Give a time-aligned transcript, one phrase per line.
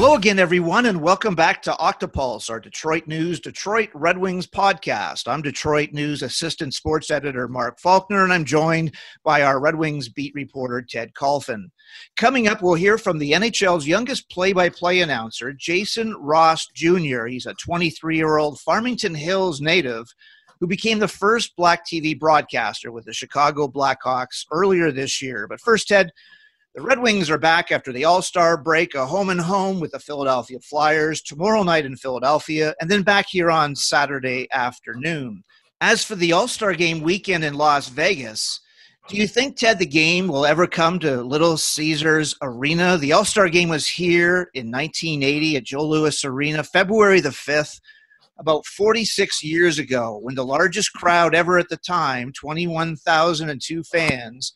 [0.00, 5.28] Hello again, everyone, and welcome back to Octopulse, our Detroit News Detroit Red Wings podcast.
[5.28, 10.08] I'm Detroit News Assistant Sports Editor Mark Falkner, and I'm joined by our Red Wings
[10.08, 11.64] beat reporter Ted Kulfan.
[12.16, 17.26] Coming up, we'll hear from the NHL's youngest play by play announcer, Jason Ross Jr.
[17.26, 20.06] He's a 23 year old Farmington Hills native
[20.60, 25.46] who became the first black TV broadcaster with the Chicago Blackhawks earlier this year.
[25.46, 26.10] But first, Ted,
[26.74, 29.90] the Red Wings are back after the All Star break, a home and home with
[29.90, 35.42] the Philadelphia Flyers tomorrow night in Philadelphia, and then back here on Saturday afternoon.
[35.80, 38.60] As for the All Star game weekend in Las Vegas,
[39.08, 42.96] do you think, Ted, the game will ever come to Little Caesars Arena?
[42.96, 47.80] The All Star game was here in 1980 at Joe Louis Arena, February the 5th,
[48.38, 54.52] about 46 years ago, when the largest crowd ever at the time, 21,002 fans,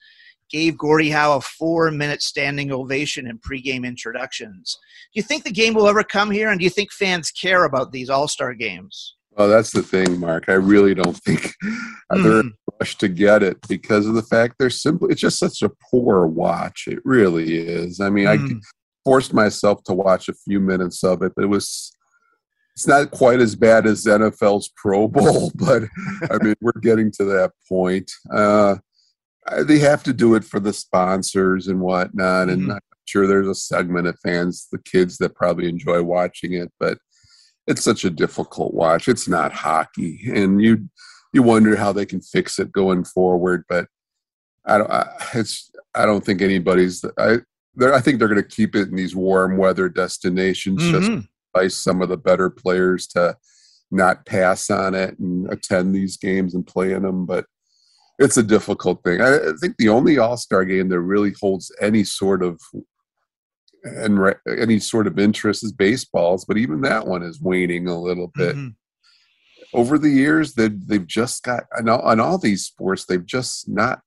[0.55, 4.79] gave Gordie Howe a four minute standing ovation in pregame introductions.
[5.13, 6.51] Do you think the game will ever come here?
[6.51, 9.17] And do you think fans care about these All Star games?
[9.33, 10.45] Well, that's the thing, Mark.
[10.47, 12.23] I really don't think mm.
[12.23, 15.41] they're in a rush to get it because of the fact they're simply, it's just
[15.41, 16.85] such a poor watch.
[16.87, 17.99] It really is.
[17.99, 18.31] I mean, mm.
[18.31, 18.59] I hmm.
[19.05, 21.97] forced myself to watch a few minutes of it, but it was,
[22.77, 25.83] it's not quite as bad as NFL's Pro Bowl, but
[26.31, 28.09] I mean, we're getting to that point.
[28.33, 28.77] Uh,
[29.63, 32.49] they have to do it for the sponsors and whatnot.
[32.49, 32.73] And mm-hmm.
[32.73, 36.99] I'm sure there's a segment of fans, the kids that probably enjoy watching it, but
[37.67, 39.09] it's such a difficult watch.
[39.09, 40.89] It's not hockey, and you
[41.33, 43.65] you wonder how they can fix it going forward.
[43.69, 43.89] But
[44.67, 44.91] I don't.
[44.91, 47.05] I, it's I don't think anybody's.
[47.19, 47.39] I
[47.81, 50.83] I think they're going to keep it in these warm weather destinations.
[50.83, 51.15] Mm-hmm.
[51.15, 53.37] Just by some of the better players to
[53.91, 57.27] not pass on it and attend these games and play in them.
[57.27, 57.47] But
[58.19, 59.21] it's a difficult thing.
[59.21, 62.61] I, I think the only All Star game that really holds any sort of
[63.85, 68.01] and re- any sort of interest is baseballs, but even that one is waning a
[68.01, 68.57] little bit.
[68.57, 68.69] Mm-hmm.
[69.79, 73.69] Over the years, they they've just got on all, on all these sports, they've just
[73.69, 74.01] not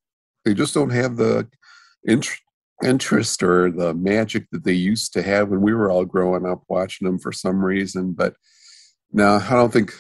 [0.46, 1.48] they just don't have the
[2.06, 2.40] int-
[2.84, 6.64] interest or the magic that they used to have when we were all growing up
[6.70, 8.14] watching them for some reason.
[8.14, 8.36] But
[9.12, 9.94] now I don't think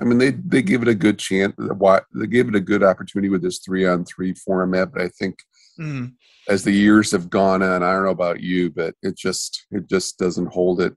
[0.00, 1.54] I mean, they they give it a good chance.
[1.58, 5.38] They gave it a good opportunity with this three on three format, but I think
[5.78, 6.12] mm.
[6.48, 9.88] as the years have gone on, I don't know about you, but it just it
[9.88, 10.96] just doesn't hold it.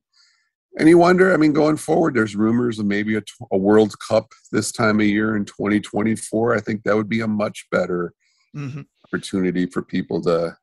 [0.79, 3.21] And you wonder, I mean, going forward, there's rumors of maybe a,
[3.51, 6.55] a World Cup this time of year in 2024.
[6.55, 8.13] I think that would be a much better
[8.55, 8.81] mm-hmm.
[9.05, 10.57] opportunity for people to.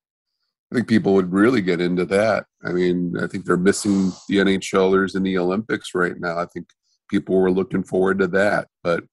[0.73, 2.47] I think people would really get into that.
[2.65, 6.39] I mean, I think they're missing the NHLers in the Olympics right now.
[6.39, 6.69] I think
[7.11, 8.69] people were looking forward to that.
[8.83, 9.05] But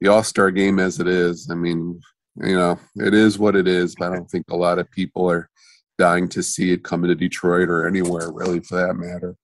[0.00, 2.00] the All Star game, as it is, I mean,
[2.42, 3.94] you know, it is what it is.
[3.94, 5.48] But I don't think a lot of people are
[5.98, 9.36] dying to see it coming to Detroit or anywhere really, for that matter.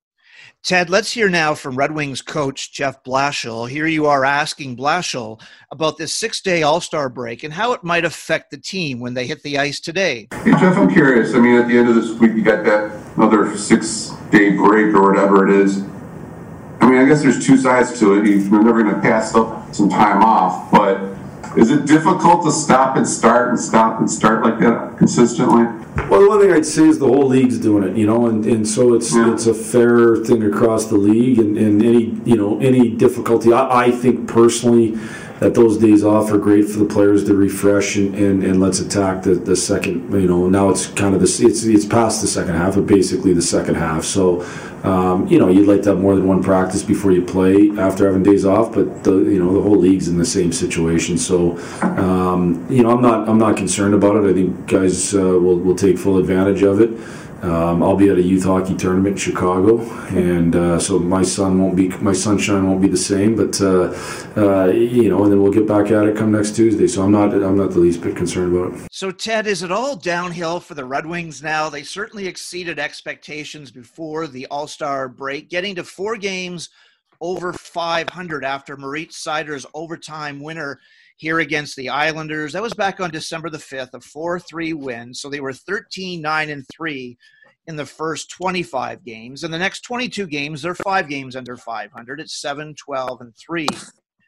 [0.62, 3.68] Ted, let's hear now from Red Wings coach Jeff Blashill.
[3.68, 7.84] Here you are asking Blashill about this six day All Star break and how it
[7.84, 10.26] might affect the team when they hit the ice today.
[10.42, 11.34] Hey, Jeff, I'm curious.
[11.34, 14.94] I mean, at the end of this week, you got that another six day break
[14.94, 15.84] or whatever it is.
[16.96, 18.26] I mean, I guess there's two sides to it.
[18.26, 20.98] You're never going to pass up some time off, but
[21.58, 25.64] is it difficult to stop and start and stop and start like that consistently?
[26.08, 28.46] Well, the one thing I'd say is the whole league's doing it, you know, and,
[28.46, 29.30] and so it's yeah.
[29.32, 33.52] it's a fair thing across the league, and, and any you know any difficulty.
[33.52, 34.98] I, I think personally
[35.40, 38.80] that those days off are great for the players to refresh and, and, and let's
[38.80, 42.26] attack the, the second you know now it's kind of this it's it's past the
[42.26, 44.04] second half but basically the second half.
[44.04, 44.42] So
[44.84, 48.06] um, you know you'd like to have more than one practice before you play after
[48.06, 51.18] having days off but the you know the whole league's in the same situation.
[51.18, 54.30] So um, you know I'm not I'm not concerned about it.
[54.30, 56.90] I think guys uh, will, will take full advantage of it
[57.42, 61.60] um, I'll be at a youth hockey tournament in Chicago, and uh, so my son
[61.60, 63.36] won't be my sunshine won't be the same.
[63.36, 63.92] But uh,
[64.36, 66.86] uh, you know, and then we'll get back at it come next Tuesday.
[66.86, 68.88] So I'm not I'm not the least bit concerned about it.
[68.90, 71.68] So Ted, is it all downhill for the Red Wings now?
[71.68, 76.70] They certainly exceeded expectations before the All Star break, getting to four games
[77.20, 80.80] over 500 after Moritz Seider's overtime winner
[81.16, 82.52] here against the Islanders.
[82.52, 85.14] That was back on December the 5th, a 4 3 win.
[85.14, 87.16] So they were 13 9 and 3
[87.66, 89.42] in the first 25 games.
[89.44, 92.20] In the next 22 games, they're five games under 500.
[92.20, 93.66] It's 7 12 and 3.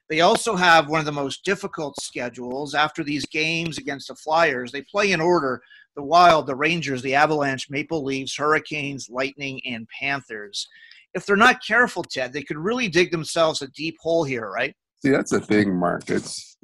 [0.08, 4.72] They also have one of the most difficult schedules after these games against the Flyers.
[4.72, 5.62] They play in order
[5.96, 10.66] the Wild, the Rangers, the Avalanche, Maple Leafs, Hurricanes, Lightning, and Panthers.
[11.12, 14.74] If they're not careful, Ted, they could really dig themselves a deep hole here, right?
[15.02, 16.10] See, that's the thing, Mark.
[16.10, 16.56] It's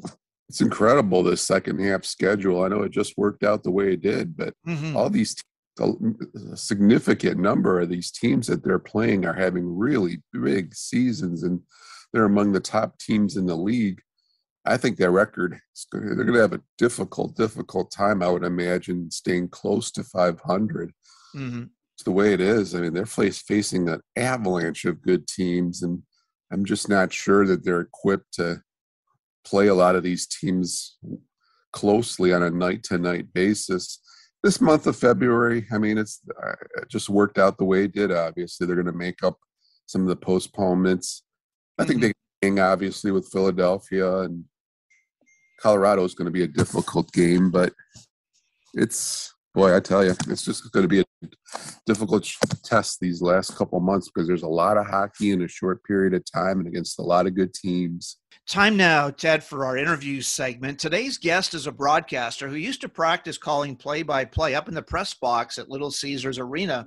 [0.48, 2.64] it's incredible this second half schedule.
[2.64, 4.96] I know it just worked out the way it did, but mm-hmm.
[4.96, 5.34] all these
[5.80, 11.60] a significant number of these teams that they're playing are having really big seasons and
[12.12, 14.00] they're among the top teams in the league.
[14.64, 15.58] I think their record
[15.90, 18.22] they're going to have a difficult, difficult time.
[18.22, 20.92] I would imagine staying close to 500.
[21.36, 21.64] Mm-hmm.
[21.96, 22.74] It's the way it is.
[22.74, 26.02] I mean, they're facing an avalanche of good teams, and
[26.54, 28.62] I'm just not sure that they're equipped to
[29.44, 30.96] play a lot of these teams
[31.72, 34.00] closely on a night to night basis.
[34.44, 37.92] This month of February, I mean, it's uh, it just worked out the way it
[37.92, 38.12] did.
[38.12, 39.36] Obviously, they're going to make up
[39.86, 41.24] some of the postponements.
[41.76, 42.12] I think mm-hmm.
[42.40, 44.44] they hang obviously with Philadelphia and
[45.60, 47.72] Colorado is going to be a difficult game, but
[48.74, 51.04] it's boy, I tell you, it's just going to be a
[51.86, 52.28] difficult
[52.64, 56.14] test these last couple months because there's a lot of hockey in a short period
[56.14, 58.18] of time and against a lot of good teams.
[58.48, 60.78] Time now, Ted, for our interview segment.
[60.78, 64.74] Today's guest is a broadcaster who used to practice calling play by play up in
[64.74, 66.86] the press box at Little Caesars Arena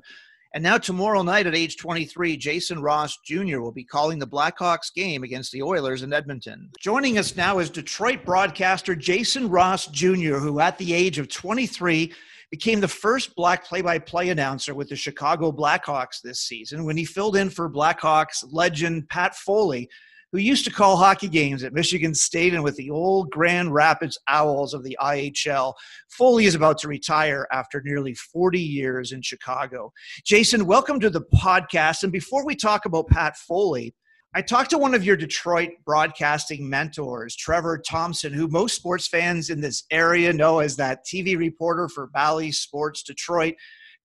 [0.54, 3.60] and now, tomorrow night at age 23, Jason Ross Jr.
[3.60, 6.72] will be calling the Blackhawks game against the Oilers in Edmonton.
[6.80, 12.14] Joining us now is Detroit broadcaster Jason Ross Jr., who at the age of 23
[12.52, 16.98] became the first black play by play announcer with the Chicago Blackhawks this season when
[16.98, 19.90] he filled in for Blackhawks legend Pat Foley
[20.32, 24.20] who used to call hockey games at Michigan State and with the old Grand Rapids
[24.28, 25.74] Owls of the IHL.
[26.10, 29.94] Foley is about to retire after nearly 40 years in Chicago.
[30.26, 32.04] Jason, welcome to the podcast.
[32.04, 33.96] And before we talk about Pat Foley,
[34.38, 39.50] I talked to one of your Detroit broadcasting mentors, Trevor Thompson, who most sports fans
[39.50, 43.56] in this area know as that TV reporter for Bally Sports Detroit,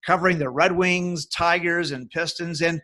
[0.07, 2.63] covering the Red Wings, Tigers, and Pistons.
[2.63, 2.81] And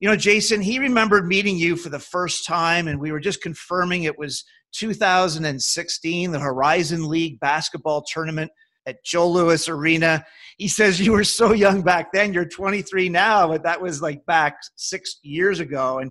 [0.00, 3.40] you know, Jason, he remembered meeting you for the first time, and we were just
[3.40, 8.52] confirming it was 2016, the Horizon League basketball tournament
[8.84, 10.22] at Joe Louis Arena.
[10.58, 12.34] He says you were so young back then.
[12.34, 16.00] You're 23 now, but that was like back six years ago.
[16.00, 16.10] And,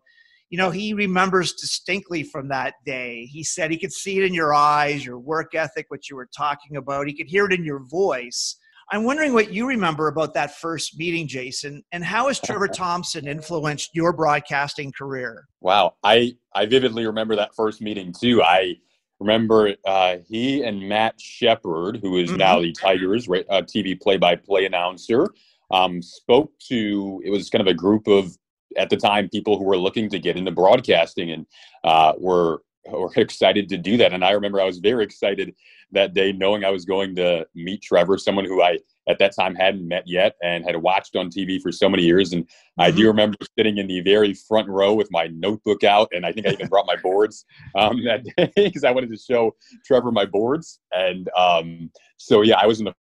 [0.50, 3.26] you know, he remembers distinctly from that day.
[3.26, 6.30] He said he could see it in your eyes, your work ethic, what you were
[6.36, 7.08] talking about.
[7.08, 8.56] He could hear it in your voice.
[8.92, 13.28] I'm wondering what you remember about that first meeting, Jason, and how has Trevor Thompson
[13.28, 15.48] influenced your broadcasting career?
[15.62, 18.42] Wow, I I vividly remember that first meeting too.
[18.42, 18.78] I
[19.20, 22.40] remember uh, he and Matt Shepard, who is mm-hmm.
[22.40, 25.28] now the Tigers uh, TV play-by-play announcer,
[25.70, 27.22] um, spoke to.
[27.24, 28.36] It was kind of a group of
[28.78, 31.46] at the time people who were looking to get into broadcasting and
[31.84, 34.14] uh, were were excited to do that.
[34.14, 35.54] And I remember I was very excited
[35.92, 39.56] that day, knowing I was going to meet Trevor, someone who I at that time
[39.56, 42.32] hadn't met yet and had watched on TV for so many years.
[42.32, 42.82] And mm-hmm.
[42.82, 43.08] I do mm-hmm.
[43.08, 46.52] remember sitting in the very front row with my notebook out, and I think I
[46.52, 47.46] even brought my boards
[47.76, 49.56] um, that day because I wanted to show
[49.86, 50.80] Trevor my boards.
[50.92, 52.94] And um, so, yeah, I was in the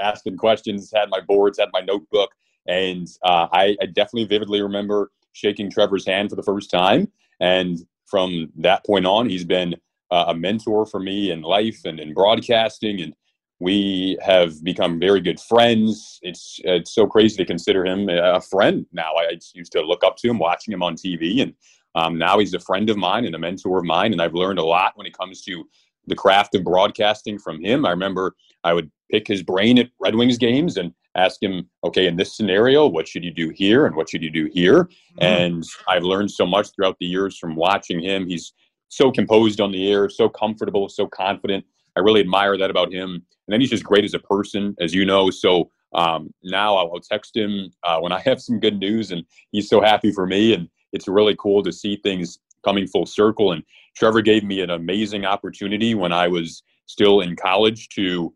[0.00, 2.30] asking questions, had my boards, had my notebook,
[2.66, 7.08] and uh, I, I definitely vividly remember shaking Trevor's hand for the first time.
[7.40, 9.74] And from that point on, he's been
[10.10, 13.14] uh, a mentor for me in life and in broadcasting, and
[13.60, 16.18] we have become very good friends.
[16.22, 19.12] It's it's so crazy to consider him a friend now.
[19.16, 21.54] I used to look up to him, watching him on TV, and
[21.94, 24.12] um, now he's a friend of mine and a mentor of mine.
[24.12, 25.64] And I've learned a lot when it comes to
[26.06, 27.86] the craft of broadcasting from him.
[27.86, 32.06] I remember I would pick his brain at Red Wings games and ask him, okay,
[32.06, 34.84] in this scenario, what should you do here and what should you do here?
[34.84, 35.24] Mm-hmm.
[35.24, 38.26] And I've learned so much throughout the years from watching him.
[38.26, 38.52] He's
[38.88, 41.64] so composed on the air, so comfortable, so confident.
[41.96, 43.10] I really admire that about him.
[43.10, 45.30] And then he's just great as a person, as you know.
[45.30, 49.68] So um, now I'll text him uh, when I have some good news, and he's
[49.68, 50.54] so happy for me.
[50.54, 53.52] And it's really cool to see things coming full circle.
[53.52, 53.62] And
[53.96, 58.32] Trevor gave me an amazing opportunity when I was still in college to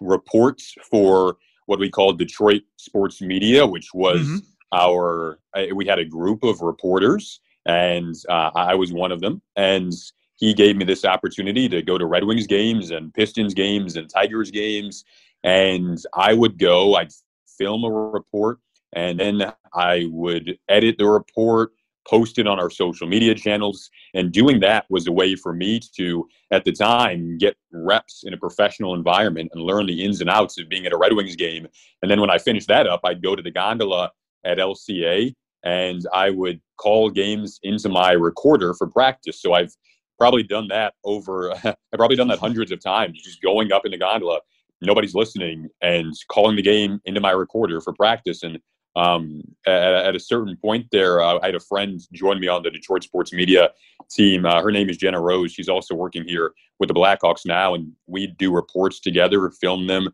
[0.00, 4.38] report for what we called Detroit Sports Media, which was mm-hmm.
[4.72, 5.38] our,
[5.74, 9.42] we had a group of reporters, and uh, I was one of them.
[9.56, 9.92] And
[10.36, 14.10] he gave me this opportunity to go to Red Wings games and Pistons games and
[14.10, 15.04] Tigers games.
[15.44, 17.12] And I would go, I'd
[17.58, 18.58] film a report,
[18.92, 21.72] and then I would edit the report,
[22.08, 23.90] posted on our social media channels.
[24.14, 28.34] And doing that was a way for me to, at the time, get reps in
[28.34, 31.36] a professional environment and learn the ins and outs of being at a Red Wings
[31.36, 31.66] game.
[32.02, 34.10] And then when I finished that up, I'd go to the gondola
[34.44, 39.40] at LCA and I would call games into my recorder for practice.
[39.40, 39.74] So I've
[40.18, 43.92] probably done that over, I've probably done that hundreds of times, just going up in
[43.92, 44.40] the gondola,
[44.80, 48.42] nobody's listening, and calling the game into my recorder for practice.
[48.42, 48.58] And
[48.94, 52.62] um, at, at, a certain point there, uh, I had a friend join me on
[52.62, 53.70] the Detroit sports media
[54.10, 54.44] team.
[54.44, 55.52] Uh, her name is Jenna Rose.
[55.52, 60.08] She's also working here with the Blackhawks now, and we do reports together, film them,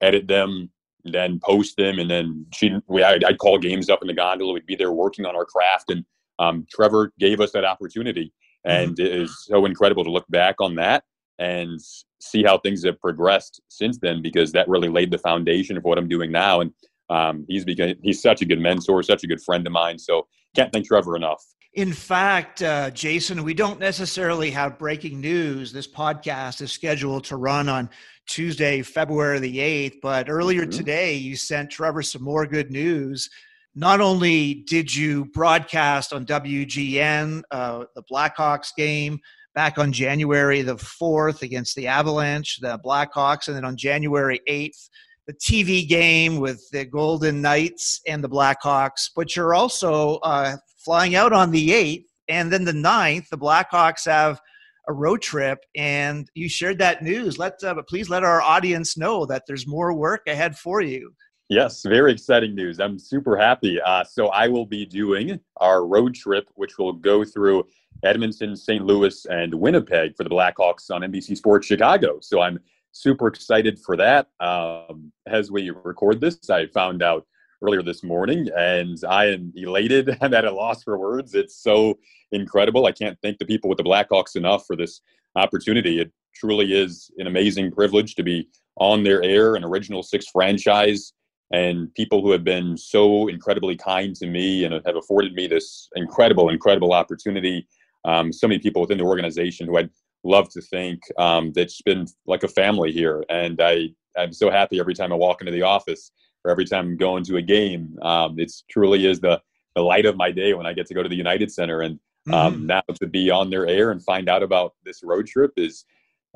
[0.00, 0.70] edit them,
[1.04, 4.52] then post them, and then she, we, I'd, I'd call games up in the gondola.
[4.52, 6.04] We'd be there working on our craft, and
[6.38, 8.32] um, Trevor gave us that opportunity,
[8.64, 9.04] and mm-hmm.
[9.04, 11.02] it is so incredible to look back on that
[11.38, 11.80] and
[12.20, 15.98] see how things have progressed since then, because that really laid the foundation of what
[15.98, 16.72] I'm doing now, and
[17.12, 19.98] um, he's become he's such a good mentor, such a good friend of mine.
[19.98, 20.26] So
[20.56, 21.44] can't thank Trevor enough.
[21.74, 25.72] In fact, uh, Jason, we don't necessarily have breaking news.
[25.72, 27.88] This podcast is scheduled to run on
[28.26, 29.94] Tuesday, February the 8th.
[30.02, 30.70] But earlier mm-hmm.
[30.70, 33.30] today, you sent Trevor some more good news.
[33.74, 39.18] Not only did you broadcast on WGN uh, the Blackhawks game
[39.54, 44.90] back on January the 4th against the Avalanche, the Blackhawks, and then on January 8th,
[45.32, 51.14] the TV game with the Golden Knights and the Blackhawks, but you're also uh, flying
[51.14, 52.04] out on the 8th.
[52.28, 54.40] And then the 9th, the Blackhawks have
[54.88, 55.58] a road trip.
[55.76, 57.38] And you shared that news.
[57.38, 61.12] Let uh, please let our audience know that there's more work ahead for you.
[61.48, 62.80] Yes, very exciting news.
[62.80, 63.80] I'm super happy.
[63.80, 67.64] Uh, so I will be doing our road trip, which will go through
[68.04, 68.84] Edmonton, St.
[68.84, 72.18] Louis, and Winnipeg for the Blackhawks on NBC Sports Chicago.
[72.20, 72.58] So I'm
[72.92, 74.28] super excited for that.
[74.40, 77.26] Um, as we record this, I found out
[77.62, 80.16] earlier this morning, and I am elated.
[80.20, 81.34] I'm at a loss for words.
[81.34, 81.98] It's so
[82.30, 82.86] incredible.
[82.86, 85.00] I can't thank the people with the Blackhawks enough for this
[85.36, 86.00] opportunity.
[86.00, 91.12] It truly is an amazing privilege to be on their air, an original six franchise,
[91.52, 95.88] and people who have been so incredibly kind to me and have afforded me this
[95.94, 97.66] incredible, incredible opportunity.
[98.04, 99.90] Um, so many people within the organization who I'd
[100.24, 103.24] love to think um, that's been like a family here.
[103.28, 106.10] And I, I'm so happy every time I walk into the office
[106.44, 107.96] or every time I'm going to a game.
[108.02, 109.40] Um, it truly is the,
[109.74, 111.80] the light of my day when I get to go to the United Center.
[111.80, 111.98] And
[112.32, 112.66] um, mm-hmm.
[112.66, 115.84] now to be on their air and find out about this road trip is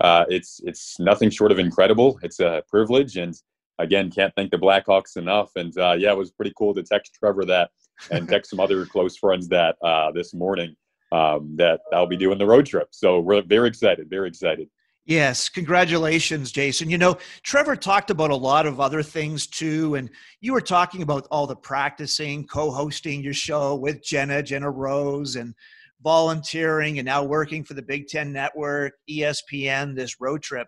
[0.01, 2.19] uh, it's it's nothing short of incredible.
[2.23, 3.35] It's a privilege, and
[3.79, 5.51] again, can't thank the Blackhawks enough.
[5.57, 7.71] And uh, yeah, it was pretty cool to text Trevor that
[8.11, 10.77] and text some other close friends that uh, this morning
[11.13, 12.89] um, that I'll be doing the road trip.
[12.91, 14.69] So we're very excited, very excited.
[15.07, 16.91] Yes, congratulations, Jason.
[16.91, 20.11] You know, Trevor talked about a lot of other things too, and
[20.41, 25.55] you were talking about all the practicing, co-hosting your show with Jenna, Jenna Rose, and
[26.03, 30.67] volunteering, and now working for the Big Ten Network, ESPN, this road trip.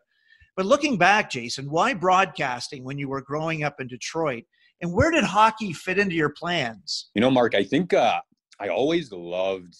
[0.56, 4.44] But looking back, Jason, why broadcasting when you were growing up in Detroit?
[4.80, 7.10] And where did hockey fit into your plans?
[7.14, 8.20] You know, Mark, I think uh,
[8.60, 9.76] I always loved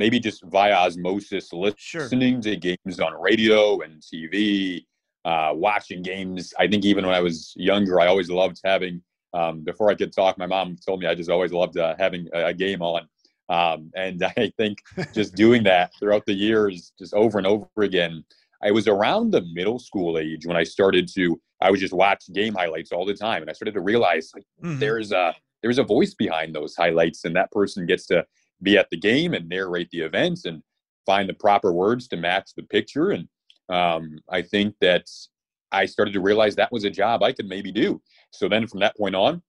[0.00, 2.54] maybe just via osmosis, listening sure.
[2.54, 4.82] to games on radio and TV,
[5.26, 6.54] uh, watching games.
[6.58, 9.02] I think even when I was younger, I always loved having.
[9.32, 12.28] Um, before I could talk, my mom told me I just always loved uh, having
[12.32, 13.02] a, a, game on.
[13.48, 14.78] Um, and I think
[15.14, 18.24] just doing that throughout the years, just over and over again.
[18.62, 21.38] I was around the middle school age when I started to.
[21.62, 24.44] I would just watch game highlights all the time, and I started to realize like
[24.64, 24.78] mm-hmm.
[24.78, 28.24] there's a there's a voice behind those highlights, and that person gets to
[28.62, 30.62] be at the game and narrate the events and
[31.06, 33.10] find the proper words to match the picture.
[33.10, 33.28] And
[33.68, 35.06] um, I think that
[35.72, 38.02] I started to realize that was a job I could maybe do.
[38.30, 39.42] So then from that point on,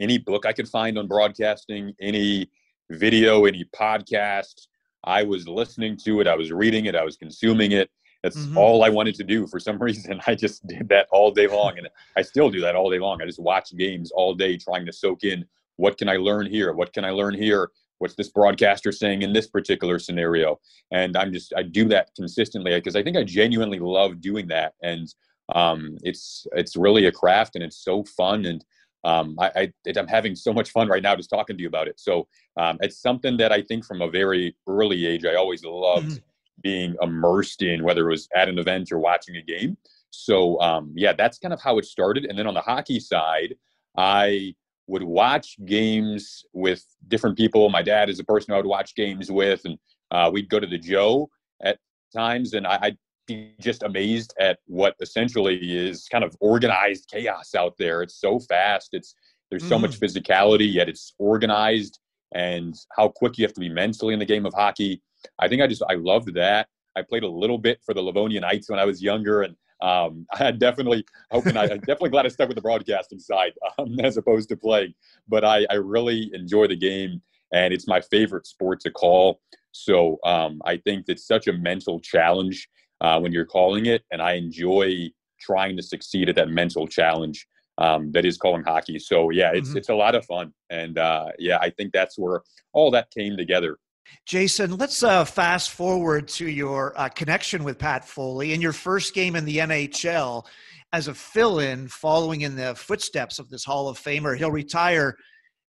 [0.00, 2.50] any book I could find on broadcasting, any
[2.90, 4.66] video, any podcast,
[5.04, 7.90] I was listening to it, I was reading it, I was consuming it.
[8.22, 8.58] That's mm-hmm.
[8.58, 10.20] all I wanted to do for some reason.
[10.26, 11.78] I just did that all day long.
[11.78, 13.22] And I still do that all day long.
[13.22, 15.44] I just watch games all day trying to soak in
[15.76, 16.72] what can I learn here?
[16.72, 17.70] What can I learn here?
[17.98, 20.58] What's this broadcaster saying in this particular scenario?
[20.92, 24.74] And i'm just i do that consistently because i think i genuinely love doing that.
[24.82, 25.08] And
[25.54, 28.46] um, it's it's really a craft and it's so fun.
[28.46, 28.64] And
[29.04, 31.86] um, I, I am having so much fun right now just talking to you about
[31.86, 32.00] it.
[32.00, 32.26] So
[32.56, 36.60] um, it's something that i think from a very early age i always loved mm-hmm.
[36.62, 39.76] being immersed in whether it was at an event or watching a game.
[40.10, 42.24] So um, yeah that's kind of how it started.
[42.24, 43.54] And then on the hockey side
[43.96, 44.54] i
[44.86, 47.68] would watch games with different people.
[47.68, 49.78] My dad is a person I would watch games with, and
[50.10, 51.28] uh, we'd go to the Joe
[51.62, 51.78] at
[52.14, 57.54] times, and I, would be just amazed at what essentially is kind of organized chaos
[57.54, 58.02] out there.
[58.02, 58.90] It's so fast.
[58.92, 59.14] It's
[59.50, 59.82] there's so mm.
[59.82, 61.98] much physicality, yet it's organized.
[62.34, 65.00] and how quick you have to be mentally in the game of hockey.
[65.38, 66.68] I think I just I loved that.
[66.96, 70.26] I played a little bit for the Livonian Knights when I was younger, and um,
[70.38, 74.16] I definitely hoping I, am definitely glad I stuck with the broadcasting side um, as
[74.16, 74.94] opposed to playing.
[75.28, 79.40] But I, I really enjoy the game, and it's my favorite sport to call.
[79.72, 82.68] So um, I think it's such a mental challenge
[83.00, 87.46] uh, when you're calling it, and I enjoy trying to succeed at that mental challenge
[87.78, 88.98] um, that is calling hockey.
[88.98, 89.78] So yeah, it's mm-hmm.
[89.78, 92.42] it's a lot of fun, and uh, yeah, I think that's where
[92.72, 93.78] all that came together.
[94.26, 99.14] Jason, let's uh, fast forward to your uh, connection with Pat Foley in your first
[99.14, 100.44] game in the NHL
[100.92, 104.36] as a fill-in, following in the footsteps of this Hall of Famer.
[104.36, 105.16] He'll retire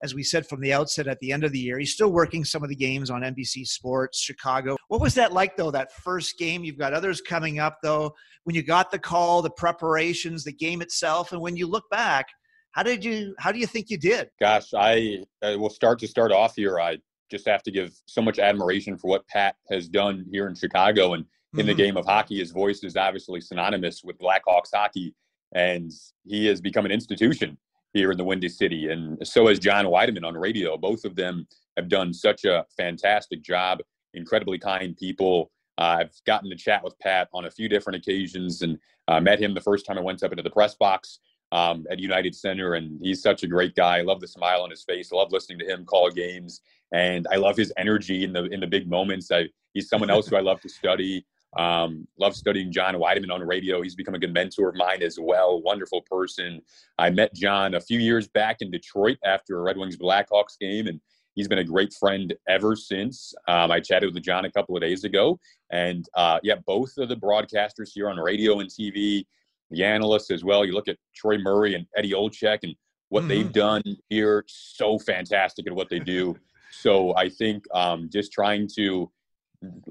[0.03, 1.79] as we said from the outset at the end of the year.
[1.79, 4.75] He's still working some of the games on NBC Sports, Chicago.
[4.89, 6.63] What was that like, though, that first game?
[6.63, 8.13] You've got others coming up, though.
[8.43, 12.27] When you got the call, the preparations, the game itself, and when you look back,
[12.71, 13.33] how did you?
[13.39, 14.29] How do you think you did?
[14.39, 16.79] Gosh, I, I will start to start off here.
[16.79, 16.97] I
[17.29, 21.13] just have to give so much admiration for what Pat has done here in Chicago
[21.13, 21.67] and in mm-hmm.
[21.67, 22.39] the game of hockey.
[22.39, 25.15] His voice is obviously synonymous with Blackhawks hockey,
[25.53, 25.91] and
[26.25, 27.57] he has become an institution
[27.93, 28.89] here in the Windy City.
[28.89, 30.77] And so has John Wiedeman on radio.
[30.77, 33.79] Both of them have done such a fantastic job,
[34.13, 35.51] incredibly kind people.
[35.77, 39.39] Uh, I've gotten to chat with Pat on a few different occasions and uh, met
[39.39, 41.19] him the first time I went up into the press box
[41.51, 42.73] um, at United Center.
[42.73, 43.99] And he's such a great guy.
[43.99, 45.11] I love the smile on his face.
[45.11, 46.61] I love listening to him call games.
[46.93, 49.29] And I love his energy in the in the big moments.
[49.31, 51.25] I, he's someone else who I love to study.
[51.57, 53.81] Um, love studying John Wiedeman on radio.
[53.81, 55.61] He's become a good mentor of mine as well.
[55.61, 56.61] Wonderful person.
[56.99, 60.87] I met John a few years back in Detroit after a Red Wings Blackhawks game,
[60.87, 60.99] and
[61.35, 63.33] he's been a great friend ever since.
[63.47, 65.39] Um, I chatted with John a couple of days ago,
[65.71, 69.25] and uh, yeah, both of the broadcasters here on radio and TV,
[69.69, 70.65] the analysts as well.
[70.65, 72.75] You look at Troy Murray and Eddie Olczyk and
[73.09, 73.29] what mm-hmm.
[73.29, 76.35] they've done here, so fantastic at what they do.
[76.71, 79.11] so I think um, just trying to,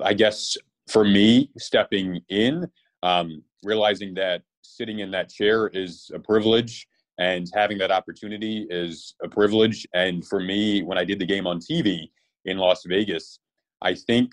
[0.02, 0.56] I guess,
[0.88, 2.66] for me, stepping in,
[3.02, 6.86] um, realizing that sitting in that chair is a privilege
[7.18, 9.86] and having that opportunity is a privilege.
[9.94, 12.10] And for me, when I did the game on TV
[12.44, 13.38] in Las Vegas,
[13.80, 14.32] I think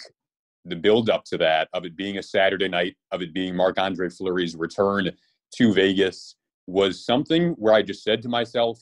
[0.65, 3.79] the build up to that, of it being a Saturday night, of it being Marc
[3.79, 5.11] Andre Fleury's return
[5.57, 6.35] to Vegas,
[6.67, 8.81] was something where I just said to myself,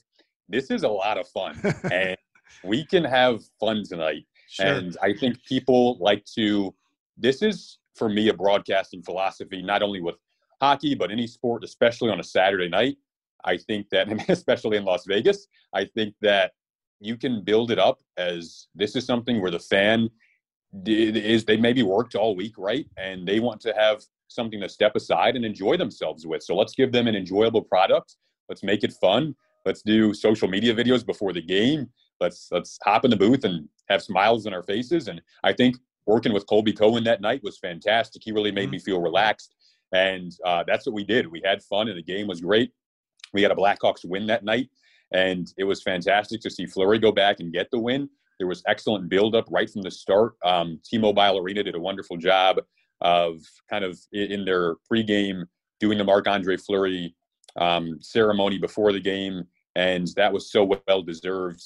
[0.49, 1.59] this is a lot of fun.
[1.91, 2.17] and
[2.63, 4.25] we can have fun tonight.
[4.49, 4.65] Sure.
[4.65, 6.73] And I think people like to
[7.17, 10.15] this is for me a broadcasting philosophy, not only with
[10.61, 12.97] hockey, but any sport, especially on a Saturday night.
[13.43, 16.51] I think that, especially in Las Vegas, I think that
[16.99, 20.09] you can build it up as this is something where the fan
[20.85, 22.85] is they maybe worked all week, right?
[22.97, 26.43] And they want to have something to step aside and enjoy themselves with.
[26.43, 28.15] So let's give them an enjoyable product.
[28.49, 29.35] Let's make it fun.
[29.65, 31.89] Let's do social media videos before the game.
[32.19, 35.07] Let's let's hop in the booth and have smiles on our faces.
[35.07, 38.21] And I think working with Colby Cohen that night was fantastic.
[38.23, 38.71] He really made mm-hmm.
[38.71, 39.53] me feel relaxed.
[39.93, 41.27] And uh, that's what we did.
[41.27, 42.71] We had fun, and the game was great.
[43.33, 44.69] We had a Blackhawks win that night,
[45.11, 48.09] and it was fantastic to see Fleury go back and get the win.
[48.39, 50.33] There was excellent buildup right from the start.
[50.43, 52.57] Um, T-Mobile Arena did a wonderful job
[53.01, 55.43] of kind of in their pregame
[55.79, 57.15] doing the Marc Andre Fleury
[57.55, 59.43] um, ceremony before the game,
[59.75, 61.61] and that was so well deserved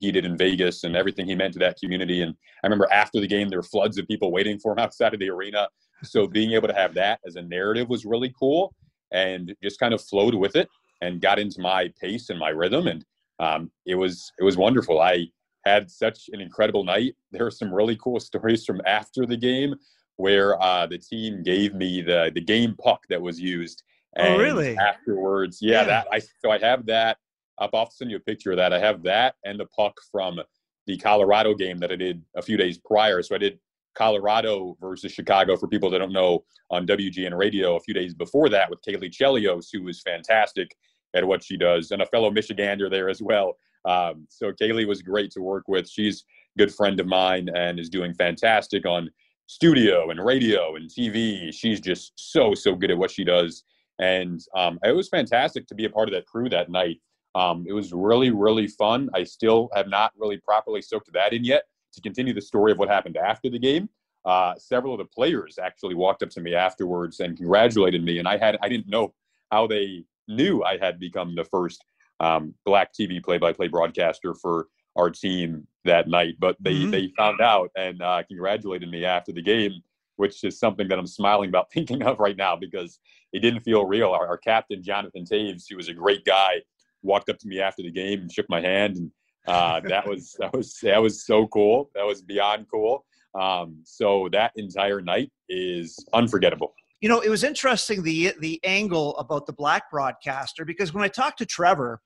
[0.00, 2.22] he did in Vegas and everything he meant to that community.
[2.22, 5.14] And I remember after the game, there were floods of people waiting for him outside
[5.14, 5.68] of the arena.
[6.02, 8.74] So being able to have that as a narrative was really cool
[9.12, 10.68] and just kind of flowed with it
[11.00, 12.86] and got into my pace and my rhythm.
[12.86, 13.04] And
[13.40, 15.00] um, it was, it was wonderful.
[15.00, 15.28] I
[15.64, 17.14] had such an incredible night.
[17.30, 19.74] There are some really cool stories from after the game
[20.16, 23.82] where uh, the team gave me the, the game puck that was used.
[24.16, 24.76] Oh, and oh, really?
[24.76, 27.18] Afterwards, yeah, yeah, that I so I have that
[27.58, 28.72] I'll have to send you a picture of that.
[28.72, 30.40] I have that and the puck from
[30.86, 33.22] the Colorado game that I did a few days prior.
[33.22, 33.58] So I did
[33.94, 38.48] Colorado versus Chicago for people that don't know on WGN radio a few days before
[38.48, 40.74] that with Caley Chelios, who was fantastic
[41.14, 43.56] at what she does, and a fellow Michigander there as well.
[43.84, 45.88] Um, so Kaylee was great to work with.
[45.88, 46.24] She's
[46.56, 49.10] a good friend of mine and is doing fantastic on
[49.46, 51.52] studio and radio and TV.
[51.52, 53.64] She's just so, so good at what she does.
[53.98, 57.00] And um, it was fantastic to be a part of that crew that night.
[57.34, 59.10] Um, it was really, really fun.
[59.14, 62.78] I still have not really properly soaked that in yet to continue the story of
[62.78, 63.88] what happened after the game.
[64.24, 68.26] Uh, several of the players actually walked up to me afterwards and congratulated me, and
[68.26, 69.12] I had I didn't know
[69.50, 71.84] how they knew I had become the first
[72.20, 76.90] um, black TV play-by-play broadcaster for our team that night, but they mm-hmm.
[76.90, 79.72] they found out and uh, congratulated me after the game,
[80.16, 82.98] which is something that I'm smiling about thinking of right now because
[83.32, 84.10] it didn't feel real.
[84.10, 86.62] Our, our captain Jonathan Toews, who was a great guy
[87.02, 89.10] walked up to me after the game and shook my hand and
[89.46, 91.90] Uh, that was that was that was so cool.
[91.94, 93.04] That was beyond cool.
[93.38, 96.72] Um, so that entire night is unforgettable.
[97.00, 101.08] You know, it was interesting the the angle about the black broadcaster because when I
[101.08, 102.00] talked to Trevor,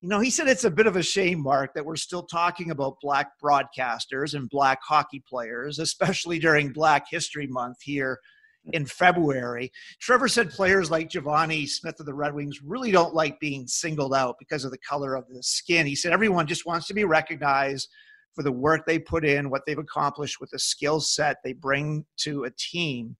[0.00, 2.70] you know, he said it's a bit of a shame, Mark, that we're still talking
[2.70, 8.20] about black broadcasters and black hockey players, especially during Black History Month here
[8.72, 9.72] in February.
[10.00, 14.14] Trevor said players like Givani Smith of the Red Wings really don't like being singled
[14.14, 15.86] out because of the color of the skin.
[15.86, 17.88] He said everyone just wants to be recognized
[18.34, 22.04] for the work they put in, what they've accomplished with the skill set they bring
[22.18, 23.16] to a team.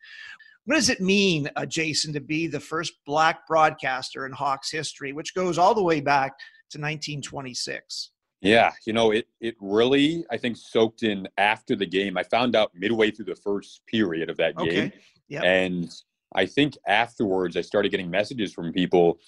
[0.66, 5.12] What does it mean, uh, Jason, to be the first black broadcaster in Hawks history,
[5.12, 6.34] which goes all the way back
[6.70, 8.10] to 1926?
[8.40, 12.16] Yeah, you know, it it really I think soaked in after the game.
[12.16, 14.92] I found out midway through the first period of that game.
[15.28, 15.42] Yep.
[15.44, 15.92] And
[16.34, 19.18] I think afterwards I started getting messages from people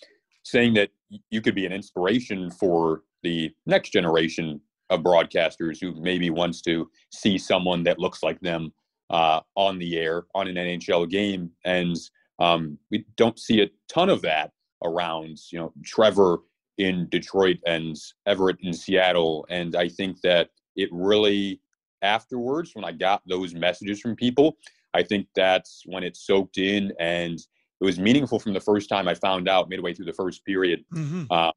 [0.45, 0.91] saying that
[1.31, 6.91] you could be an inspiration for the next generation of broadcasters who maybe wants to
[7.11, 8.73] see someone that looks like them
[9.11, 11.51] uh, on the air on an NHL game.
[11.65, 11.97] And
[12.39, 14.53] um, we don't see a ton of that
[14.85, 16.39] around, you know, Trevor
[16.81, 17.95] in Detroit and
[18.27, 19.47] Everett in Seattle.
[19.51, 21.61] And I think that it really,
[22.01, 24.57] afterwards, when I got those messages from people,
[24.95, 27.39] I think that's when it soaked in and
[27.81, 30.85] it was meaningful from the first time I found out midway through the first period.
[30.93, 31.31] Mm-hmm.
[31.31, 31.53] Um,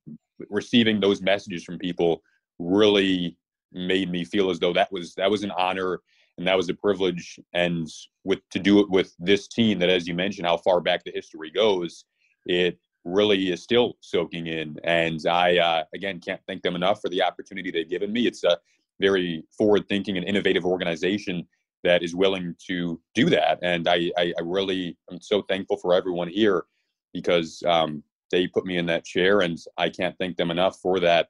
[0.50, 2.22] receiving those messages from people
[2.60, 3.38] really
[3.72, 6.00] made me feel as though that was that was an honor
[6.38, 7.40] and that was a privilege.
[7.54, 7.88] And
[8.24, 11.12] with to do it with this team, that as you mentioned, how far back the
[11.12, 12.06] history goes,
[12.46, 14.78] it really is still soaking in.
[14.84, 18.28] And I, uh, again, can't thank them enough for the opportunity they've given me.
[18.28, 18.58] It's a
[19.00, 21.48] very forward thinking and innovative organization
[21.84, 23.60] that is willing to do that.
[23.62, 26.66] And I, I, I really am so thankful for everyone here
[27.14, 31.00] because um, they put me in that chair and I can't thank them enough for
[31.02, 31.28] that.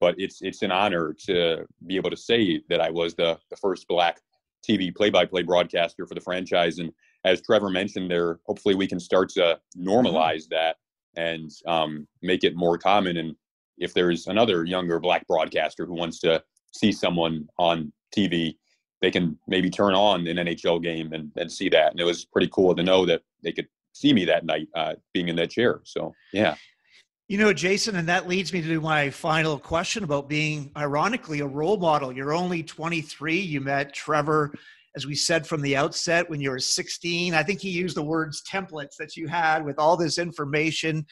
[0.00, 3.56] But it's it's an honor to be able to say that I was the, the
[3.56, 4.20] first black
[4.68, 6.78] TV play-by-play broadcaster for the franchise.
[6.78, 6.92] And
[7.24, 10.76] as Trevor mentioned, there hopefully we can start to normalize that
[11.16, 13.16] and um, make it more common.
[13.16, 13.34] And
[13.78, 18.56] if there's another younger black broadcaster who wants to see someone on TV,
[19.00, 21.90] they can maybe turn on an NHL game and, and see that.
[21.90, 24.94] And it was pretty cool to know that they could see me that night uh,
[25.12, 25.80] being in that chair.
[25.84, 26.54] So, yeah.
[27.28, 31.46] You know, Jason, and that leads me to my final question about being, ironically, a
[31.46, 32.12] role model.
[32.12, 33.38] You're only 23.
[33.38, 34.52] You met Trevor,
[34.96, 37.34] as we said from the outset, when you were 16.
[37.34, 41.06] I think he used the words templates that you had with all this information.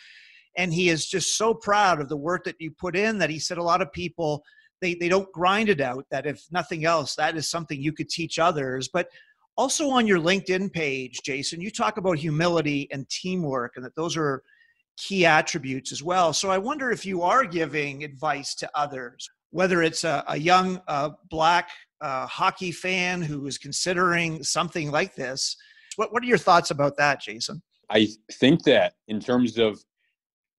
[0.56, 3.38] And he is just so proud of the work that you put in that he
[3.38, 4.44] said a lot of people,
[4.80, 8.08] they, they don't grind it out, that if nothing else, that is something you could
[8.08, 8.88] teach others.
[8.88, 9.08] But
[9.56, 14.16] also on your LinkedIn page, Jason, you talk about humility and teamwork and that those
[14.16, 14.42] are–
[14.96, 16.32] key attributes as well.
[16.32, 20.80] So I wonder if you are giving advice to others, whether it's a, a young
[20.88, 21.70] uh, black
[22.02, 25.56] uh, hockey fan who is considering something like this.
[25.96, 27.62] What, what are your thoughts about that, Jason?
[27.90, 29.80] I think that in terms of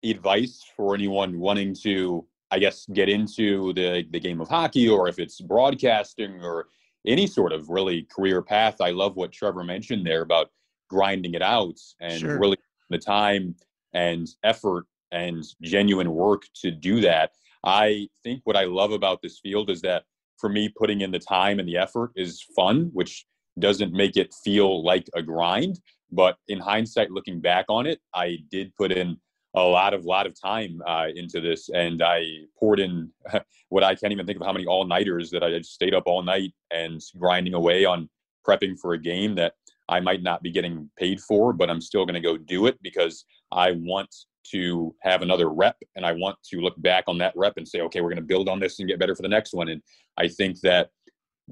[0.04, 5.08] advice for anyone wanting to, I guess, get into the, the game of hockey or
[5.08, 6.68] if it's broadcasting or
[7.06, 10.50] any sort of really career path, I love what Trevor mentioned there about
[10.90, 12.40] grinding it out and sure.
[12.40, 12.58] really
[12.90, 13.56] the time
[13.94, 17.32] and effort and genuine work to do that.
[17.64, 20.04] I think what I love about this field is that
[20.44, 23.26] for me, putting in the time and the effort is fun, which
[23.60, 25.80] doesn't make it feel like a grind.
[26.12, 29.16] But in hindsight, looking back on it, I did put in
[29.56, 32.26] a lot of lot of time uh, into this, and I
[32.60, 33.10] poured in
[33.70, 36.24] what I can't even think of how many all nighters that I stayed up all
[36.24, 38.10] night and grinding away on
[38.46, 39.54] prepping for a game that
[39.88, 42.78] I might not be getting paid for, but I'm still going to go do it
[42.82, 44.14] because I want
[44.52, 47.82] to have another rep and I want to look back on that rep and say,
[47.82, 49.70] okay, we're going to build on this and get better for the next one.
[49.70, 49.82] And
[50.18, 50.90] I think that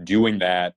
[0.04, 0.74] doing that,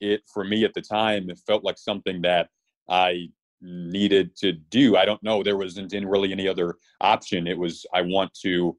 [0.00, 2.48] it for me at the time, it felt like something that
[2.88, 3.28] I
[3.60, 4.96] needed to do.
[4.96, 5.42] I don't know.
[5.42, 7.46] There wasn't really any other option.
[7.46, 8.76] It was, I want to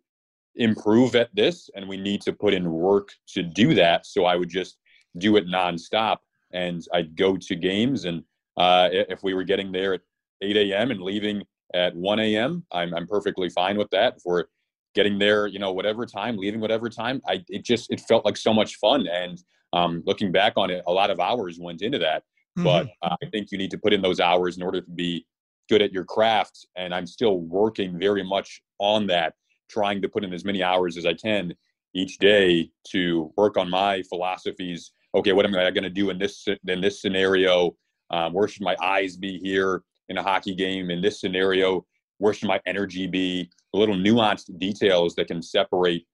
[0.55, 4.05] improve at this and we need to put in work to do that.
[4.05, 4.77] So I would just
[5.17, 6.17] do it nonstop
[6.51, 8.05] and I'd go to games.
[8.05, 8.23] And
[8.57, 10.01] uh, if we were getting there at
[10.41, 10.91] 8 a.m.
[10.91, 14.21] and leaving at 1 a.m., I'm, I'm perfectly fine with that.
[14.21, 14.49] for
[14.95, 18.35] getting there, you know, whatever time, leaving whatever time, I it just it felt like
[18.35, 19.07] so much fun.
[19.07, 22.23] And um, looking back on it, a lot of hours went into that.
[22.57, 22.63] Mm-hmm.
[22.63, 25.25] But uh, I think you need to put in those hours in order to be
[25.69, 26.67] good at your craft.
[26.75, 29.35] And I'm still working very much on that,
[29.69, 31.53] trying to put in as many hours as I can
[31.93, 36.17] each day to work on my philosophies okay, what am I going to do in
[36.17, 37.75] this in this scenario?
[38.11, 40.89] Um, where should my eyes be here in a hockey game?
[40.89, 41.85] In this scenario,
[42.17, 43.49] where should my energy be?
[43.73, 46.05] The little nuanced details that can separate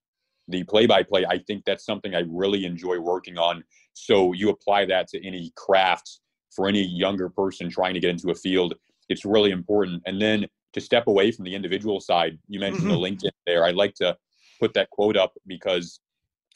[0.47, 3.63] the play-by-play, I think that's something I really enjoy working on.
[3.93, 6.19] So you apply that to any craft
[6.55, 8.75] for any younger person trying to get into a field.
[9.10, 10.03] It's really important.
[10.05, 13.01] And then to step away from the individual side, you mentioned mm-hmm.
[13.01, 13.65] the LinkedIn there.
[13.65, 14.15] I'd like to
[14.60, 15.99] put that quote up because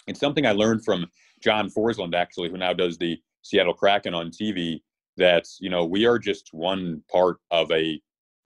[0.07, 1.07] it's something I learned from
[1.41, 4.81] John Forslund, actually, who now does the Seattle Kraken on TV.
[5.19, 8.01] That you know we are just one part of a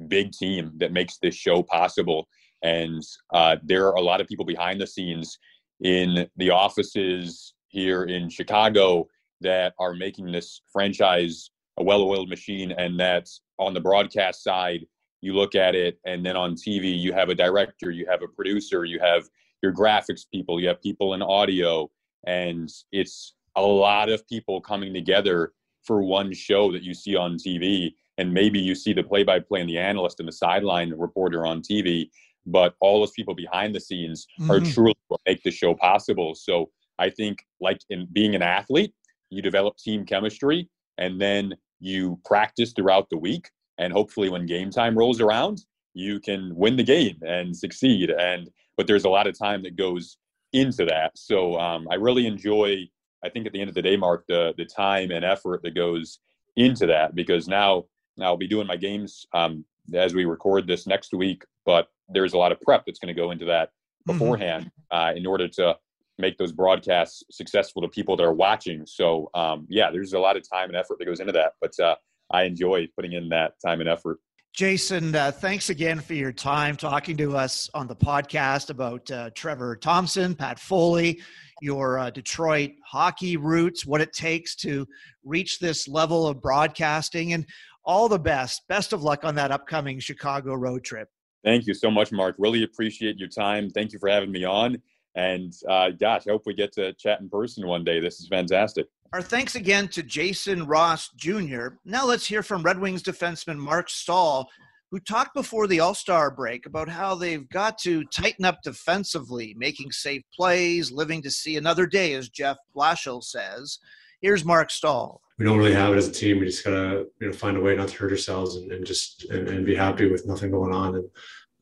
[0.07, 2.27] big team that makes this show possible,
[2.61, 3.01] and
[3.33, 5.39] uh, there are a lot of people behind the scenes
[5.81, 9.07] in the offices here in Chicago
[9.41, 13.27] that are making this franchise a well-oiled machine, and that
[13.59, 14.85] on the broadcast side,
[15.21, 18.27] you look at it, and then on TV, you have a director, you have a
[18.27, 19.23] producer, you have
[19.61, 21.89] your graphics people, you have people in audio,
[22.25, 25.53] and it's a lot of people coming together
[25.83, 27.93] for one show that you see on TV.
[28.17, 31.45] And maybe you see the play by play and the analyst and the sideline reporter
[31.45, 32.09] on TV,
[32.45, 34.51] but all those people behind the scenes mm-hmm.
[34.51, 36.35] are truly what make the show possible.
[36.35, 36.69] So
[36.99, 38.93] I think, like in being an athlete,
[39.29, 43.49] you develop team chemistry and then you practice throughout the week.
[43.77, 48.11] And hopefully, when game time rolls around, you can win the game and succeed.
[48.11, 50.17] And but there's a lot of time that goes
[50.51, 51.17] into that.
[51.17, 52.87] So um, I really enjoy.
[53.23, 55.75] I think at the end of the day, Mark, the the time and effort that
[55.75, 56.19] goes
[56.55, 57.85] into that because now,
[58.17, 61.43] now I'll be doing my games um, as we record this next week.
[61.65, 64.13] But there's a lot of prep that's going to go into that mm-hmm.
[64.13, 64.97] beforehand mm-hmm.
[64.97, 65.77] uh, in order to
[66.19, 68.85] make those broadcasts successful to people that are watching.
[68.85, 71.53] So um, yeah, there's a lot of time and effort that goes into that.
[71.59, 71.95] But uh,
[72.31, 74.19] I enjoy putting in that time and effort.
[74.53, 79.31] Jason, uh, thanks again for your time talking to us on the podcast about uh,
[79.33, 81.19] Trevor Thompson, Pat Foley,
[81.59, 84.87] your uh, Detroit hockey roots, what it takes to
[85.23, 87.47] reach this level of broadcasting, and
[87.83, 88.61] all the best.
[88.67, 91.09] Best of luck on that upcoming Chicago road trip.
[91.43, 92.35] Thank you so much, Mark.
[92.37, 93.71] Really appreciate your time.
[93.71, 94.77] Thank you for having me on.
[95.15, 97.99] And uh, gosh, I hope we get to chat in person one day.
[97.99, 98.85] This is fantastic.
[99.13, 101.67] Our thanks again to Jason Ross Jr.
[101.85, 104.49] Now let's hear from Red Wings defenseman Marc Staal,
[104.89, 109.53] who talked before the All Star break about how they've got to tighten up defensively,
[109.55, 113.77] making safe plays, living to see another day, as Jeff Blashill says.
[114.21, 115.21] Here's Marc Staal.
[115.37, 116.39] We don't really have it as a team.
[116.39, 119.29] We just gotta you know find a way not to hurt ourselves and, and just
[119.29, 120.95] and, and, be happy with nothing going on.
[120.95, 121.09] And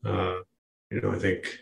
[0.06, 0.36] uh,
[0.90, 1.58] you know, I think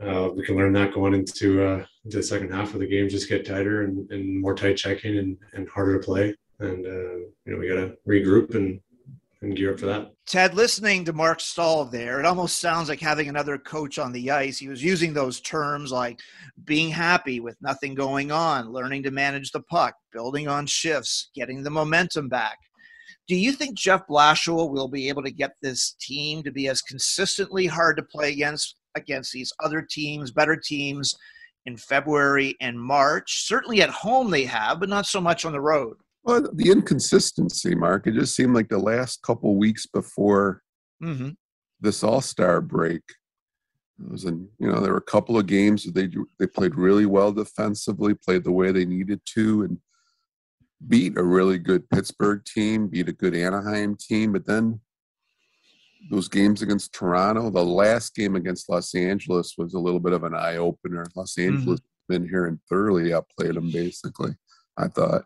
[0.00, 3.08] uh, we can learn that going into, uh, the second half of the game.
[3.08, 6.34] Just get tighter and, and more tight checking and, and harder to play.
[6.58, 8.80] And uh, you know we got to regroup and
[9.42, 10.12] and gear up for that.
[10.26, 14.30] Ted, listening to Marc Staal there, it almost sounds like having another coach on the
[14.30, 14.58] ice.
[14.58, 16.20] He was using those terms like
[16.64, 21.62] being happy with nothing going on, learning to manage the puck, building on shifts, getting
[21.62, 22.56] the momentum back.
[23.28, 26.82] Do you think Jeff Blashill will be able to get this team to be as
[26.82, 31.14] consistently hard to play against against these other teams, better teams
[31.66, 33.46] in February and March.
[33.46, 35.96] Certainly at home they have, but not so much on the road.
[36.24, 40.62] Well, the inconsistency, Mark, it just seemed like the last couple weeks before
[41.02, 41.30] mm-hmm.
[41.80, 43.02] this All Star break,
[43.98, 46.76] it was a, you know there were a couple of games that they they played
[46.76, 49.78] really well defensively, played the way they needed to, and
[50.88, 54.80] beat a really good Pittsburgh team, beat a good Anaheim team, but then
[56.10, 57.50] those games against Toronto.
[57.50, 61.06] The last game against Los Angeles was a little bit of an eye opener.
[61.14, 61.54] Los mm-hmm.
[61.54, 62.12] Angeles mm-hmm.
[62.12, 64.34] been here and thoroughly outplayed them, basically.
[64.76, 65.24] I thought.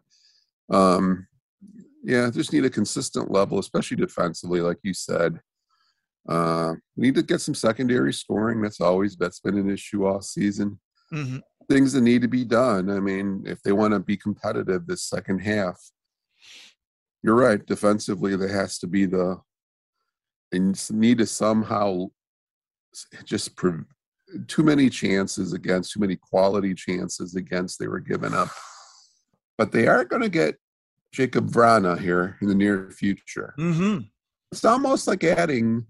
[0.71, 1.27] Um,
[2.03, 5.41] yeah, just need a consistent level, especially defensively, like you said.
[6.29, 8.61] Uh, we need to get some secondary scoring.
[8.61, 10.79] That's always that's been an issue all season.
[11.13, 11.39] Mm-hmm.
[11.69, 12.91] Things that need to be done.
[12.91, 15.81] I mean, if they want to be competitive this second half,
[17.23, 17.65] you're right.
[17.65, 19.41] Defensively, there has to be the
[20.57, 22.07] and need to somehow
[23.25, 23.85] just pre-
[24.49, 28.49] too many chances against too many quality chances against they were given up.
[29.57, 30.57] But they are going to get
[31.15, 33.55] Jakub Vrana here in the near future.
[33.59, 34.01] Mm-hmm.
[34.53, 35.87] it's almost like adding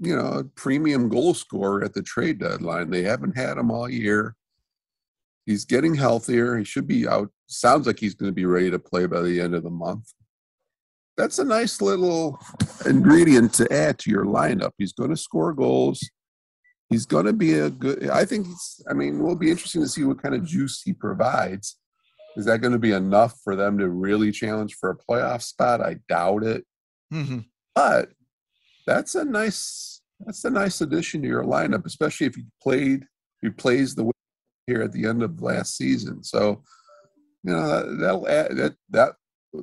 [0.00, 2.90] you know a premium goal scorer at the trade deadline.
[2.90, 4.34] They haven't had him all year.
[5.46, 6.56] He's getting healthier.
[6.56, 9.40] He should be out sounds like he's going to be ready to play by the
[9.40, 10.12] end of the month
[11.16, 12.38] that's a nice little
[12.86, 14.72] ingredient to add to your lineup.
[14.78, 16.08] He's going to score goals.
[16.90, 18.08] He's going to be a good.
[18.10, 18.84] I think he's.
[18.88, 21.78] I mean, it will be interesting to see what kind of juice he provides.
[22.36, 25.80] Is that going to be enough for them to really challenge for a playoff spot?
[25.80, 26.64] I doubt it.
[27.12, 27.40] Mm-hmm.
[27.74, 28.10] But
[28.86, 30.02] that's a nice.
[30.20, 33.04] That's a nice addition to your lineup, especially if he played.
[33.42, 34.12] He plays the way
[34.66, 36.22] here at the end of last season.
[36.22, 36.62] So,
[37.42, 39.14] you know that that'll add, that that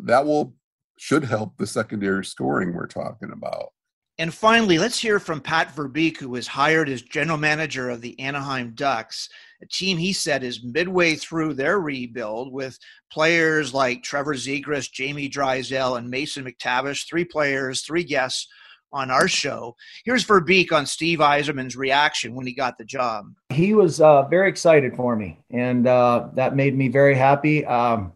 [0.04, 0.56] that will
[1.02, 3.72] should help the secondary scoring we're talking about.
[4.20, 8.18] And finally, let's hear from Pat Verbeek, who was hired as general manager of the
[8.20, 9.28] Anaheim Ducks,
[9.64, 12.78] a team he said is midway through their rebuild with
[13.12, 18.48] players like Trevor Zegras, Jamie Drysdale, and Mason McTavish, three players, three guests
[18.94, 19.76] on our show.
[20.06, 23.26] Here's Verbeek on Steve Yzerman's reaction when he got the job.
[23.50, 27.66] He was uh, very excited for me, and uh, that made me very happy.
[27.66, 28.14] Um,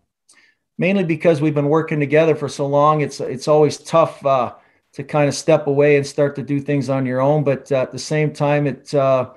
[0.78, 3.02] mainly because we've been working together for so long.
[3.02, 4.54] It's it's always tough uh,
[4.94, 7.92] to kind of step away and start to do things on your own, but at
[7.92, 9.32] the same time, it uh,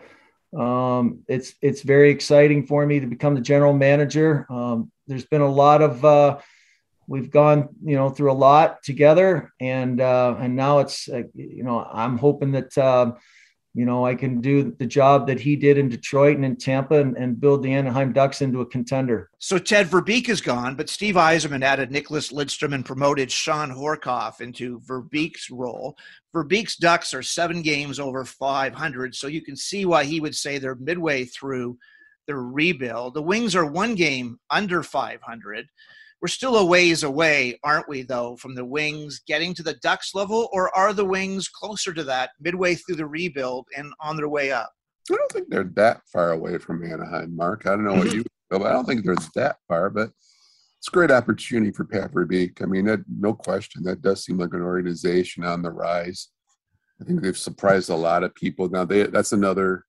[0.56, 4.46] um, it's it's very exciting for me to become the general manager.
[4.50, 6.38] Um, there's been a lot of uh,
[7.06, 11.64] we've gone you know through a lot together, and uh, and now it's uh, you
[11.64, 13.12] know I'm hoping that uh,
[13.78, 16.96] you know I can do the job that he did in Detroit and in Tampa
[16.96, 19.30] and, and build the Anaheim Ducks into a contender.
[19.38, 24.40] So Ted Verbeek is gone, but Steve Yzerman added Nicklas Lidstrom and promoted Shawn Horcoff
[24.40, 25.96] into Verbeek's role.
[26.34, 30.58] Verbeek's Ducks are seven games over 500, so you can see why he would say
[30.58, 31.78] they're midway through
[32.26, 33.14] their rebuild.
[33.14, 35.68] The Wings are one game under 500
[36.20, 40.14] we're still a ways away, aren't we, though, from the Wings getting to the Ducks
[40.14, 44.28] level, or are the Wings closer to that midway through the rebuild and on their
[44.28, 44.72] way up?
[45.10, 47.66] I don't think they're that far away from Anaheim, Mark.
[47.66, 48.16] I don't know what mm-hmm.
[48.18, 49.90] you feel, but I don't think they're that far.
[49.90, 50.10] But
[50.78, 52.62] it's a great opportunity for Pat Verbeek.
[52.62, 56.28] I mean, that, no question, that does seem like an organization on the rise.
[57.00, 58.68] I think they've surprised a lot of people.
[58.68, 59.84] Now, they that's another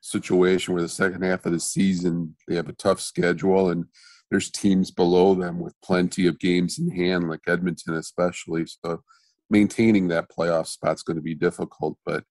[0.00, 3.84] situation where the second half of the season they have a tough schedule and
[4.30, 8.64] there's teams below them with plenty of games in hand, like Edmonton especially.
[8.66, 9.02] So
[9.48, 12.24] maintaining that playoff spot's going to be difficult, but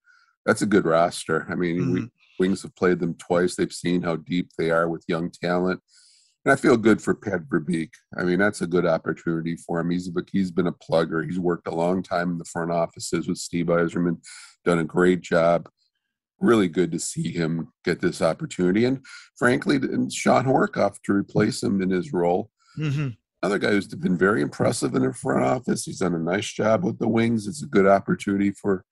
[0.46, 1.48] that's a good roster.
[1.50, 1.94] I mean, mm-hmm.
[1.94, 3.56] we, Wings have played them twice.
[3.56, 5.82] They've seen how deep they are with young talent.
[6.46, 7.90] And I feel good for Pat Verbeek.
[8.18, 9.90] I mean, that's a good opportunity for him.
[9.90, 11.26] He's he's been a plugger.
[11.26, 14.20] He's worked a long time in the front offices with Steve Yzerman,
[14.64, 15.68] done a great job
[16.39, 18.86] really good to see him get this opportunity.
[18.86, 19.04] And
[19.38, 22.52] frankly, and Shawn Horcoff to replace him in his role.
[22.78, 23.10] Mm-hmm.
[23.41, 25.86] Another guy who's been very impressive in the front office.
[25.86, 27.47] He's done a nice job with the wings.
[27.47, 28.84] It's a good opportunity for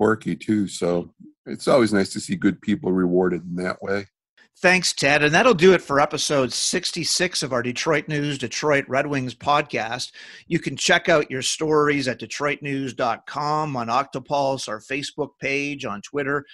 [0.00, 0.66] Horky too.
[0.68, 1.12] So
[1.46, 4.06] it's always nice to see good people rewarded in that way.
[4.58, 5.24] Thanks, Ted.
[5.24, 10.12] And that'll do it for episode 66 of our Detroit News Detroit Red Wings podcast.
[10.46, 16.44] You can check out your stories at DetroitNews.com, on Octopulse, our Facebook page, on Twitter,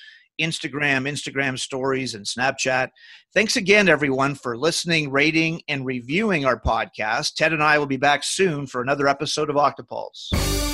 [0.40, 2.90] Instagram, Instagram stories, and Snapchat.
[3.34, 7.34] Thanks again, everyone, for listening, rating, and reviewing our podcast.
[7.34, 10.67] Ted and I will be back soon for another episode of Octopulse.